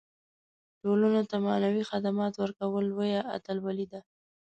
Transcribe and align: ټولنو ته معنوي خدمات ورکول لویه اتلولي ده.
ټولنو 0.81 1.21
ته 1.29 1.35
معنوي 1.45 1.83
خدمات 1.91 2.33
ورکول 2.37 2.83
لویه 2.91 3.21
اتلولي 3.35 3.85
ده. 3.91 3.99